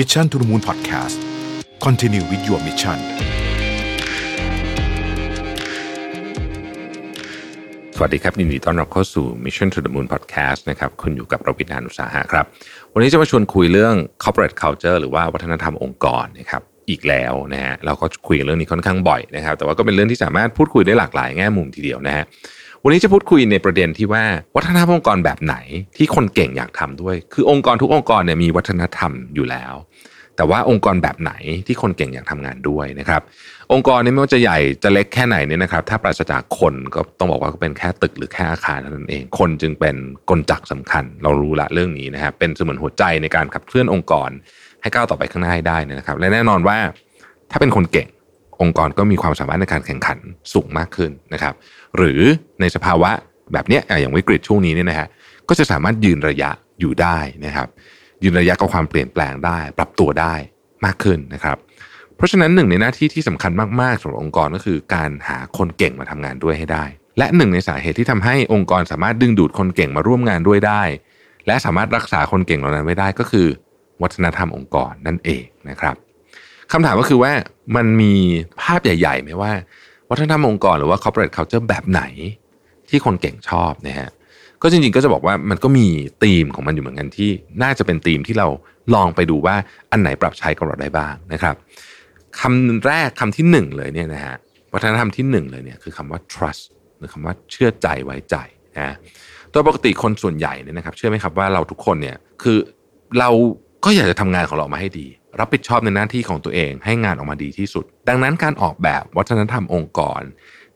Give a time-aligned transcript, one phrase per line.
[0.00, 1.18] Mission to the Moon Podcast
[1.84, 2.98] Continue with your mission
[7.96, 12.44] สวัสดีครับยินดีต้อนรับเข้าสู่ Mission to the Moon Podcast นะครับคุณอยู่กับประวิทยานุสาหะครับ
[12.92, 22.24] วันนี้จะมาชวนคุยเรื่อง corporate culture หรือว่าวัฒนธรรมองค์กรนะครับอีกแล้วนะฮะเราก็คุยเรื่องนี้ค่อนข้างบ่อยนะครับ แต่ว่าก็เป็นเรื่องที่สามารถพูดคุยได้หลากหลายแง่มุมทีเดียวนะฮะ
[22.88, 24.24] วันนี้จะพูดคุยในประเด็นที่ว่า
[24.56, 25.56] วัฒนธรรมองค์กรแบบไหน
[25.96, 29.74] ที่คนเก่งอยากทำด้วย คือองค์กรทุกองค์กรเนี่ยมีวัฒนธรรมอยู่แล้ว
[30.36, 31.32] แต่ว่าองค์กรแบบไหน
[31.66, 33.22] ที่คนเก่งอยากทำงานด้วยนะครับ
[33.72, 39.96] องค์กรนี้ไม่ว่าจะใหญ่จะเล็กแค่ไหนเนี่ยนะครับ ถ้าปราศจากคนก็ต้องบอกว่าก็เป็นแค่ตึกหรือแค่อาคารนั้นเอง คนจึงเป็น
[40.30, 44.30] กลจักสำคัญ เรารู้ละเรื่องนี้นะครับเป็นเสมือนหัวใจในการขับเคลื่อนองค์กร
[44.82, 46.78] ให้ก้าวต่อไปข้างหน้าให้ได้นะครับ และแน่นอนว่า
[47.50, 48.08] ถ้าเป็นคนเก่ง
[48.60, 50.18] องค์กรก็มีความสามารถในการแข่งขัน
[50.52, 51.54] สูงมากขึ้นนะครับ
[51.96, 52.20] หรือ
[52.60, 53.10] ในสภาวะ
[53.52, 55.08] แบบนี้อย่างวิกฤตช่วงนี้เนี่ยนะฮะ
[55.48, 57.68] ก็จะสามารถยืนระยะอยู่ได้นะครับ
[58.22, 60.34] ยืนระยะกับความเปลี่ยนแปลงได้ ปรับตัวได้
[60.84, 61.56] มากขึ้นนะครับ
[62.16, 66.84] เพราะฉะนั้นหนึ่งในหน้าที่ที่สำคัญมากๆสำหรับองค์กรก็คือ การหาคนเก่งมาทำงานด้วยให้ได้
[67.18, 70.82] และหนึ่งในสาเหตุที่ทำให้องค์กรสามารถดึงดูดคนเก่งมาร่วมงานด้วยได้
[71.46, 73.46] และสามารถรักษาคนเก่งเหล่านั้นไว้ได้ก็คือ
[74.02, 75.94] วัฒนธรรมองค์กรนั่นเองนะครับ
[76.72, 77.32] คำถามก็คือว่า
[77.76, 78.14] มันมี
[78.62, 79.52] ภาพใหญ่ๆไหมว่า
[80.10, 82.02] วัฒนธรรมองค์กรหรือว่า corporate culture แบบไหน
[82.88, 84.10] ที่คนเก่งชอบนะฮะ
[84.62, 85.86] ก็จริงๆก็จะบอกว่ามันก็มี
[86.22, 87.30] ธีมของมันอยู่เหมือนกันที่
[87.62, 88.48] น่าจะเป็นธีมที่เรา
[88.94, 89.56] ลองไปดูว่า
[89.90, 91.54] อันไหนปรับใช้กับเราได้บ้างนะครับ
[92.40, 94.36] คำแรกคำที่หนึ่งเลยเนี่ยนะฮะ
[94.72, 96.62] วัฒนธรรมที่หนึ่งเลยเนี่ยคือคำว่า trust
[96.98, 98.36] หรือคำว่าเชื่อใจไว้ใจ
[98.76, 98.94] นะ
[99.50, 102.58] โดยปกติคนส่วนใหญ่เนี่ยนะครับ เชื่อไหมครับว่าเราทุกคนเนี่ยคือ
[103.18, 103.30] เรา
[103.84, 105.06] ก็อยากจะทำงานของเรามาให้ดี
[105.40, 110.20] รับผิดชอบในหน้าที่ของตัวเอง ให้งานออกมาดีที่สุด ดังนั้นการออกแบบวัฒนธรรมองค์กร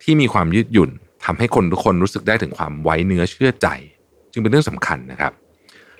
[0.02, 0.90] ที่มีความยืดหยุ่น
[1.24, 3.68] ทำให้คนทุกคนรู้สึกได้ถึงความไว้เนื้อเชื่อใจ
[4.32, 5.32] จึงเป็นเรื่องสำคัญนะครับ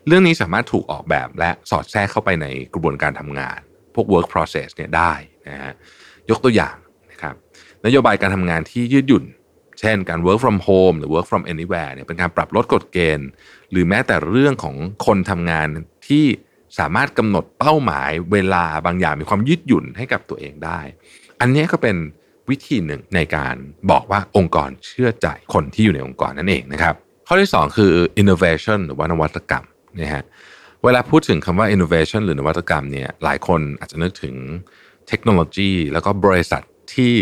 [0.07, 3.59] เรื่องนี้สามารถถูกออกแบบและสอดแทรกเข้าไปในกระบวนการทำงาน
[3.95, 5.13] พวก work process เนี่ยได้
[5.49, 5.73] นะฮะ
[6.31, 6.77] ยกตัวอย่าง
[7.11, 7.35] นะครับ
[7.85, 9.25] นโยบายการทำงานที่ยืดหยุ่น
[9.81, 13.29] เช่นการ work from home หรือ work from anywhere เนี่ยเป็นการปรับลดกฎเกณฑ์
[13.71, 15.69] หรือแม้แต่เรื่องของคนทำงาน
[16.09, 16.25] ที่
[16.79, 20.81] สามารถกำหนดเป้าหมายเวลาบางอย่างมีความยืดหยุ่นให้กับตัวเองได้
[21.41, 21.97] อันนี้ก็เป็น
[22.51, 23.55] วิธีหนึ่งในการ
[23.91, 27.93] บอกว่าองค์กรเชื่อใจคนที่อยู่ในองค์กรนั่นเองนะครับ ข้อที่ 2 คือ
[28.23, 29.65] innovation หรือว่านวัตกรรม
[30.01, 30.25] นะฮะ
[30.85, 34.35] เวลาพูดถึงคำว่า innovation หรือนวัตกรรมเนี่ยหลายคนอาจจะนึกถึง
[35.09, 36.63] เทคโนโลยี แล้วก็บริษัท
[36.95, 37.13] ที่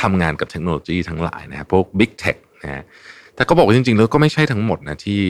[0.00, 2.82] ทำงานกับเทคโนโลยีทั้งหลายนะฮะพวก big tech นะฮะ
[3.34, 5.22] แต่ก็บอกว่าจริงๆ แล้วก็ไม่ใช่ทั้งหมดนะที่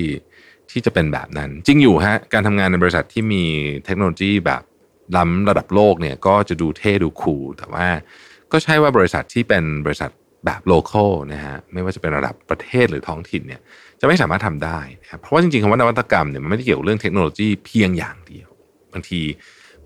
[0.71, 3.45] ที่จะเป็นแบบนั้น จริงอยู่ฮะการทำงานในบริษัทที่มี
[3.85, 4.63] เทคโนโลยีแบบ
[5.17, 7.87] ล้ำระดับโลกเนี่ยก็จะดูเท่ดู cool แต่ว่า
[8.53, 10.11] ก็ใช่ว่าบริษัทที่เป็นบริษัท
[10.47, 13.61] แบบ local นะฮะไม่ว่าจะเป็นระดับประเทศหรือท้องถิ่นเนี่ย
[14.01, 18.49] จะไม่สามารถทำได้นะครับเพราะว่าจริงๆคำว่านวัตกรรมเนี่ยมันไม่ได้เกี่ยวเรื่องเทคโนโลยีเพียงอย่างเดียว
[18.93, 19.21] บางที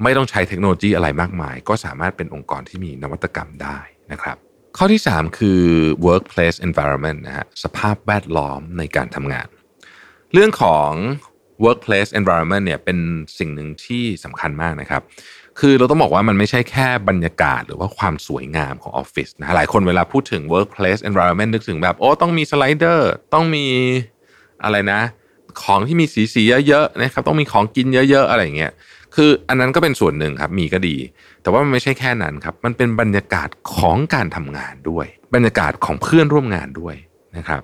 [0.03, 3.79] ไม่ต้องใช้เทคโนโลยีอะไรมากมาย ก็สามารถเป็นองค์กรที่มีนวัตกรรมได้
[4.13, 4.37] นะครับ
[4.77, 5.61] ข้อที่ 3 คือ
[6.07, 9.49] workplace environment นะฮะสภาพแวดล้อมในการทำงาน
[10.35, 10.91] เรื่องของ
[11.65, 12.99] workplace environment เนี่ยเป็น
[13.39, 15.03] สิ่งหนึ่งที่สำคัญมากนะครับ
[15.61, 23.67] คือเราต้องบอกว่ามันไม่ใช่แค่บรรยากาศหรือว่าความสวยงามของออฟฟิศนะหลายคนเวลาพูดถึง workplace environment นึกถึงแบบโอ้ต้องมีสไลเดอร์ต้องมี
[24.65, 25.01] อะไรนะ
[25.63, 28.73] ของที่มีสีสีเยอะๆนะครับต้องมีของกินเยอะ ๆ อะไรเงี้ย
[29.15, 30.97] คืออันนั้นก็เป็นส่วนหนึ่งครับมีก็ดี
[31.43, 36.95] แต่ว่ามันไม่ใช่แค่นั้นครับ มันเป็นบรรยากาศของการทำงานด้วย บรรยากาศของเพื่อนร่วมงานด้วย
[37.37, 37.63] นะครับ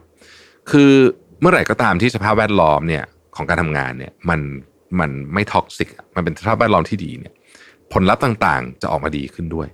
[0.71, 0.93] คือ
[1.41, 3.05] เมื่อไหร่ก็ตามที่สภาพแวดล้อมเนี่ย
[3.37, 4.41] ของการทำงานเนี่ยมัน
[5.01, 7.33] มันไม่ toxic มันเป็นสภาพแวดล้อมที่ดีเนี่ย
[7.93, 9.69] ผลลัพธ์ต่างๆ จะออกมาดีขึ้นด้วย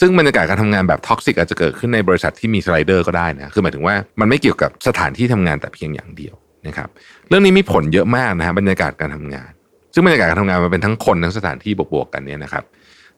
[0.00, 6.34] ซึ่งบรรยากาศการทำงานแบบ toxic อาจจะเกิดขึ้นในบริษัทที่มี slider ก็ได้นะคือหมายถึงว่ามันไม่เกี่ยวกับสถานที่ทำงานแต่เพียงอย่างเดียว
[6.66, 6.88] นะครับ
[7.28, 9.50] เรื่องนี้มีผลเยอะมากนะฮะบรรยากาศการทำงาน
[9.92, 12.64] ซึ่งบรรยากาศการทำงานมันเป็นทั้งคนทั้งสถานที่บวกๆกันเนี่ยนะครับ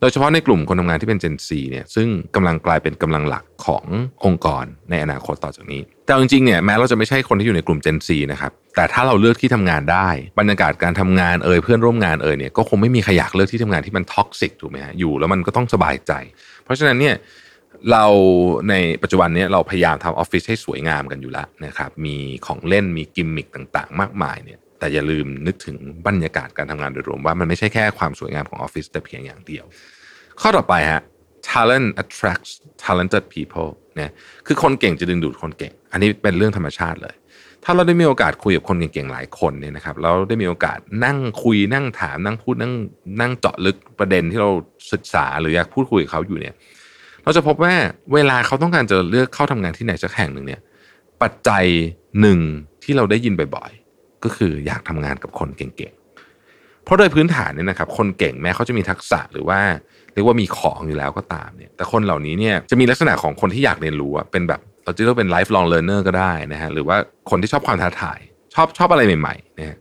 [0.01, 3.85] โดยเฉพาะในกลุ่มคนทำงานที่เป็น Gen Z เนี่ยซึ่งกำลังกลายเป็นกำลังหลักของ
[4.25, 10.09] องค์กรในอนาคตต่อจากนี้ แต่จริงๆเนี่ยแม้เราจะไม่ใช่คนที่อยู่ในกลุ่ม Gen Z นะครับแต่ถ้าเราเลือกที่ทำงานได้
[10.39, 16.13] บรรยากาศการทำงานเอ่ยเพื่อนร่วมงานเอ่ยเนี่ยก็คงไม่มีใครอยากเลือกที่ทำงานที่มันท็อกซิกถูกไหมฮะอยู่แล้วมันก็ต้องสบายใจ
[16.65, 17.15] เพราะฉะนั้นเนี่ย
[17.91, 18.05] เรา
[18.71, 22.17] ในปัจจุบันนี้เราพยายามทำออฟฟิศให้สวยงามกันอยู่แล้วนะครับมี
[22.47, 25.77] ของเล่นมีกิมมิคต่างๆ มากมายเนี่ยแต่อย่าลืมนึกถึง
[26.07, 29.65] บรรยากาศการทำงานโดยรวมว่ามันไม่ใช่แค่ความสวยงามของออฟฟิศแต่เพียงอย่างเดียว
[30.41, 31.03] ข้อต่อไปฮะ
[31.51, 32.53] talent attracts
[32.85, 33.69] talented people
[34.01, 34.11] นี่ย
[34.47, 37.15] คือคนเก่งจะดึงดูดคนเก่ง อันนี้เป็นเรื่องธรรมชาติเลย
[37.65, 42.73] ถ้าเราได้มีโอกาสคุยกับคนเก่งๆหลายคนเนี่ยนะครับเราได้มีโอกาสนั่งคุยนั่งถามนั่งพูดนั่ง
[43.21, 44.51] นั่งเจาะลึกประเด็นที่เรา
[44.93, 46.55] ศึกษาหรืออยากพูดคุยกับเขาอยู่เนี่ย
[47.25, 47.75] เราจะพบว่า
[48.15, 50.61] เวลาเขาต้องการจะเลือกเข้าทำงานที่ไหนสักแห่งหนึ่งเนี่ย
[51.23, 51.65] ปัจจัย
[52.21, 52.39] หนึ่ง
[52.83, 55.95] ที่เราได้ยินบ่อย ๆ ก็คืออยากทำงานกับคนเก่ง
[56.89, 59.61] เพราะโดยพื้นฐานเนี่ยนะครับคนเก่งแม้เขาจะมีทักษะหรือว่า
[60.15, 66.97] เรียกว่ามีของอยู่แล้วก็ตามเนี่ยแต่คนเหล่านี้เนี่ยจะมีลักษณะของคนที่อยากเรียนรู้เป็นแบบเราจะเรียกเป็น lifelong learner ก็ได้นะฮะหรือว่า
[67.31, 68.19] คนที่ชอบความท้าทาย
[68.55, 69.77] ชอบชอบอะไรใหม่ๆนะฮะ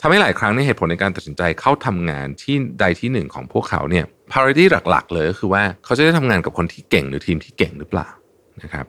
[0.00, 8.08] ทำให้หลายครั้งในเหตุผลในการตัดสินใจเข้าทำงานที่ใดที่หนึ่งของพวกเขาเนี่ย priority หลักๆ เลยก็คือว่าเขาจะได้ทำงานกับคนที่เก่งหรือทีมที่เก่งหรือเปล่า
[8.62, 8.86] นะครับ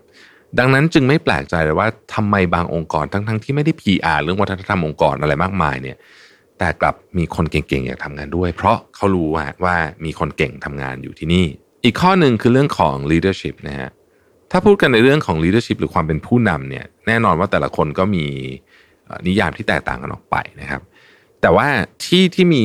[0.60, 5.98] ดังนั้นจึงไม่แปลกใจเลยว่าทำไมบางองค์กรทั้งๆที่ไม่ได้ PR เรื่องวัฒนธรรมองค์กรอะไรมากมายเนี่ย
[6.64, 9.76] แต่กลับมีคนเก่งๆอยากทำงานด้วย เพราะเขารู้ว่าว่า
[10.06, 11.46] มีคนเก่งทำงานอยู่ที่นี่
[11.84, 13.90] อีกข้อหนึ่งคือเรื่องของ leadership นะฮะ
[14.52, 18.26] ถ้าพูดกันในเรื่องของ leadership หรือความเป็นผู้นำเนี่ยแน่นอนว่าแต่ละคนก็มี
[19.28, 20.82] นิยามที่แตกต่างกันออกไปนะครับ
[21.42, 21.68] แต่ว่า
[22.04, 22.64] ที่ที่มี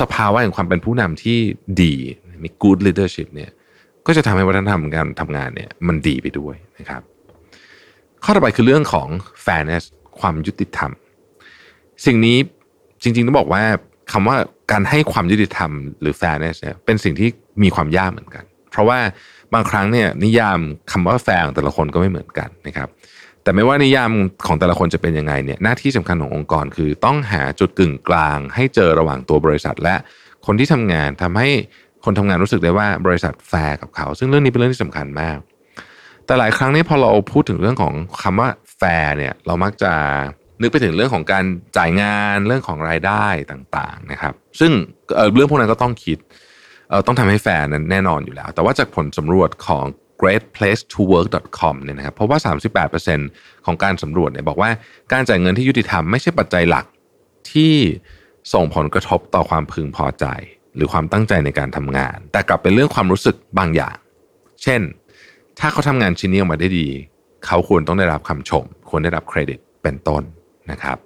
[0.00, 1.38] สภาวะแห่งความเป็นผู้นำที่
[1.82, 1.94] ดี
[2.42, 3.50] มี good leadership เนี่ย
[4.06, 7.02] ก็จะทำให้วัฒนธรรมการทำงานเนี่ยมันดีไปด้วยนะครับ
[8.24, 9.08] ข้อต่อไปคือเรื่องของ
[9.44, 9.84] fairness
[10.20, 10.90] ความยุติธรรม
[12.06, 12.38] สิ่งนี้
[13.02, 13.62] จริงๆต้องบอกว่า
[14.12, 14.36] คำว่า
[14.70, 15.70] การให้ความยุติธรรม
[16.00, 17.28] หรือ fairness เนี่ยเป็นสิ่งที่
[17.62, 18.98] มีความยากเหมือนกัน เพราะว่า
[19.54, 20.58] บางครั้งเนี่ยนิยาม
[20.92, 22.88] คำว่าแฟร์ของแต่ละคนก็ไม่เหมือนกันนะครับ
[23.42, 24.10] แต่ไม่ว่านิยาม
[24.46, 29.96] ของแต่ละคนจะเป็นยังไงเนี่ยหน้าที่สำคัญขององค์กร คือต้องหาจุดกึ่งกลาง ให้เจอระหว่างตัวบริษัท และ
[30.46, 31.48] คนที่ทำงานทำให้
[32.04, 35.38] คนทำงานรู้สึกได้ว่าบริษัทแฟร์กับเขา ซึ่งเรื่องนี้เป็นเรื่องที่สำคัญมาก
[36.26, 39.92] แต่หลายครั้งนี่พอเราพูดถึงเรื่องของคำว่าแฟร์เนี่ยเรามักจะ
[40.60, 41.44] นึกไปถึงเรื่องของการ
[41.76, 44.72] จ่ายงานเรื่องของรายได้ต่างๆนะครับ ซึ่ง
[45.34, 46.18] เรื่องพวกนั้นก็ต้องคิด
[47.06, 49.84] ต้องทำให้แฟร์นั้นแน่นอนอยู่แล้ว แต่ว่าจากผลสำรวจของ
[50.20, 52.38] greatplacetowork.com เนี่ยนะครับเพราะว่า
[53.02, 54.70] 38%ของการสำรวจเนี่ยบอกว่า
[55.12, 56.84] การจ่ายเงินที่ยุติธรรมไม่ใช่ปัจจัยหลัก
[57.52, 57.74] ที่
[58.52, 60.26] ส่งผลกระทบต่อความพึงพอใจ
[60.74, 63.96] หรือความตั้งใจในการทำงาน แต่กลับเป็นเรื่องความรู้สึกบางอย่าง
[64.62, 64.80] เช่น
[65.60, 66.88] ถ้าเขาทำงานชิ้นนี้ออกมาได้ดี
[67.46, 70.22] เขาควรต้องได้รับคำชม ควรได้รับเครดิตเป็นต้น
[70.70, 70.98] นะครับ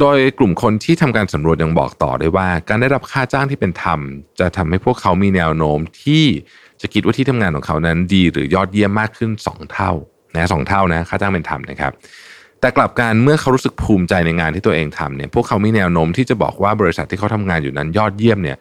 [0.00, 4.00] โดยกลุ่มคนที่ทำการสำรวจยังบอกต่อด้วยว่า การได้รับค่าจ้างที่เป็นธรรม
[4.40, 6.24] จะทำให้พวกเขามีแนวโน้มที่
[6.80, 9.92] จะคิดว่าที่ทำงานของเขานั้นดีหรือยอดเยี่ยมมากขึ้น 2 เท่า
[10.34, 11.92] นะสเท่านะค่าจ้างเป็นธรรมนะครับ
[12.60, 18.56] แต่กลับกันเมื่อเขารู้สึกภูมิใจในงานที่ตัวเองทำเนี่ยพวกเขามีแนวโน้มที่จะบอกว่าบริษัทที่เขาทำงานอยู่นั้นยอดเยี่ยมเนี่ย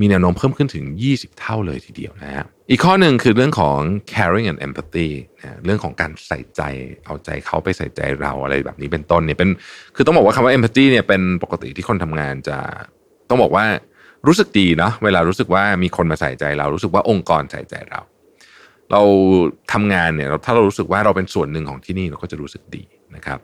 [0.00, 3.78] มีแนวโน้มเพิ่มขึ้นถึง 20 เท่าเลยทีเดียวนะฮะ อีกข้อหนึ่งคือเรื่องของ
[4.12, 5.08] caring and empathy
[5.40, 6.62] นะเรื่องของการใส่ใจ
[7.04, 9.48] เอาใจเขาไปใส่ใจเราอะไรแบบนี้เป็นต้นเนี่ยเป็น
[9.96, 12.58] คือต้องบอกว่าคำว่า empathy เนี่ยเป็นปกติที่คนทำงานจะ
[13.28, 13.66] ต้องบอกว่า
[14.26, 18.00] รู้สึกดีเนาะเวลารู้สึกว่ามีคนมาใส่ใจเรารู้สึกว่าองค์กรใส่ใจเรา
[18.92, 19.02] เรา
[19.72, 22.82] ทำงานเนี่ยถ้าเรารู้สึกว่าเราเป็นส่วนหนึ่งของที่นี่เราก็จะรู้สึกดี
[23.16, 23.38] นะครับ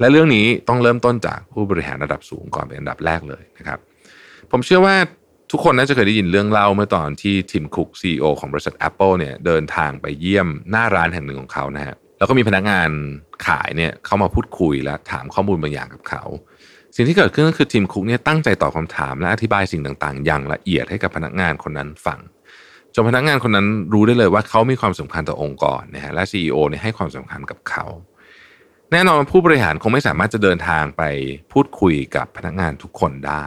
[0.00, 3.78] และเรื่องนี้ต้องเริ่มต้นจากผู้บริหารระดับสูงก่อนเป็นอันดับแรกเลยนะครับ
[4.50, 4.96] ผมเชื่อว่า
[5.50, 12.88] ทุกคนน่าจะเคยได้ยินเรื่องเล่าเมื่อตอนที่ทิมคุกซีอของบริษัท Apple เนี่ยเดินทางไปเยี่ยมหน้าร้านแห่งหนึ่งของเขานะฮะแล้วก็มีพนักงาน
[13.46, 16.22] ขายเนี่ยเข้ามาพูดคุยและถามข้อมูลบางอย่างกับเขา
[16.96, 22.18] สิ่งที่เกิดขึ้นก็คือทีมคุกเนี่ยตั้งใจตอบคาถามและอธิบายสิ่งต่างๆ อย่างละเอียดให้กับพนักงานคนนั้นฟัง
[22.94, 27.84] จนพนักงานคนนั้นรู้ได้เลยว่าเขามีความสำคัญต่อองค์กรนะฮะและ CEO เนี่ยให้ความสำคัญกับเขา
[28.92, 31.02] แน่นอนผู้บริหารคงไม่สามารถจะเดินทางไป
[31.52, 33.44] พูดคุยกับพนักงานทุกคนได้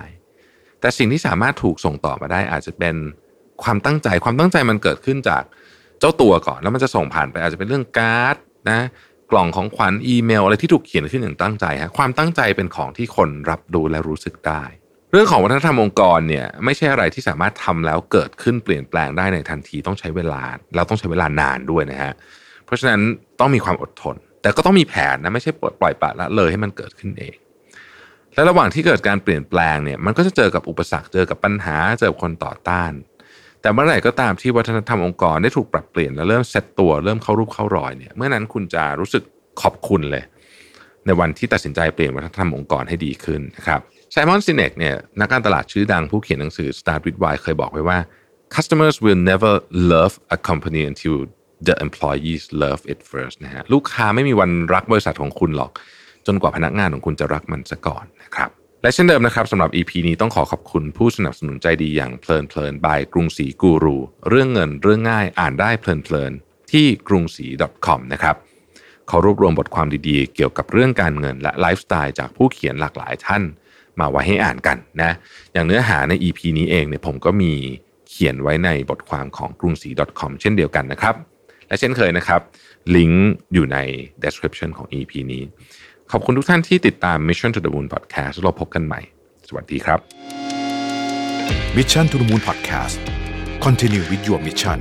[0.82, 2.96] แต่สิ่งที่สามารถถูกส่งต่อมาได้ อาจจะเป็น
[3.64, 5.44] ความตั้งใจความตั้งใจมันเกิดขึ้นจาก
[6.00, 8.36] เจ้าตัวก่อน แล้วมันจะส่งผ่านไปอาจจะเป็นเรื่องการ์ด
[8.70, 8.82] นะ
[9.32, 14.64] กล่องของขวัญอีเมลอะไรที่ถูกเขียนขึ้นอย่างตั้งใจฮะความตั้งใจเป็นของที่คนรับดูและรู้สึกได้
[15.12, 20.44] เรื่องของวัฒนธรรมองค์กรเนี่ยไม่ใช่อะไรที่สามารถทำแล้วเกิดขึ้นเปลี่ยนแปลงได้ในทันทีต้องใช้เวลา
[20.76, 22.14] เราต้องใช้เวลานานด้วยนะฮะ
[22.66, 23.02] เพราะฉะนั้น
[23.40, 27.36] ต้องมีความอดทน แต่ก็ต้องมีแผนนะไม่ใช่ปล่อยปละละเลยให้มันเกิดขึ้นเอง
[28.36, 32.92] และระหว่างที่เกิดการเปลี่ยนแปลงเนี่ยมันก็จะเจอกับอุปสรรคเจอกับปัญหาเจอกับคนต่อต้าน
[33.62, 39.24] แต่เมื่อไหร่ก็ตามที่วัฒนธรรมองค์กรได้ถูกปรับเปลี่ยนและเริ่มเซตตัวเริ่มเข้ารูปเข้ารอยเนี่ยเมื่อนั้นคุณจะรู้สึก
[39.62, 40.24] ขอบคุณเลย
[41.06, 48.00] ในวันที่ตัดสินใจเปลี่ยนวัฒนธรรมองค์กรให้ดีขึ้นนะครับ Simon Sinek เนี่ยนักการตลาดชื่อดังผู้เขียนหนังสือ Start with Why เคยบอกไว้ว่า
[48.56, 49.54] customers will never
[49.94, 51.16] love a company until
[51.68, 55.72] the employees love it first นะฮะลูกค้าไม่มีวันรักบริษัทของคุณหรอก
[56.28, 58.50] จนกว่าพนักงานของคุณจะรักมันซะก่อนนะครับ
[58.82, 63.98] และเช่นเดิมนะครับสำหรับ EP นี้ต้องขอขอบคุณผู้สนับสนุนใจดีอย่างเพลินเพลิน by กรุงศรีกูรู
[64.30, 66.32] เรื่องเงินเรื่องง่ายอ่านได้เพลินเพลิน
[66.72, 67.48] ที่กรุงศรี
[67.86, 68.36] .com นะครับ
[69.08, 73.44] เขารวบรวมบทความดีๆ เกี่ยวกับเรื่องการเงินและไลฟ์สไตล์จากผู้เขียนหลากหลายท่าน
[74.00, 75.12] มาไว้ให้อ่านกันนะ
[75.54, 77.54] อย่างเนื้อหาใน EP นี้เองเนี่ยผมก็มี
[78.10, 81.16] เขียนไว้ในบทความของกรุงศรี .com เช่นเดียวกันนะครับ
[81.68, 82.42] และเช่นเคยนะครับ
[82.96, 83.78] ลิงก์อยู่ใน
[84.24, 85.44] description ของ EP นี้
[86.12, 89.02] ขอบคุณทุกท่านที่ติดตาม Mission to the Moon Podcast เราพบกันใหม่
[89.48, 90.00] สวัสดีครับ
[91.78, 92.98] Mission to the Moon Podcast
[93.66, 94.80] Continue with your mission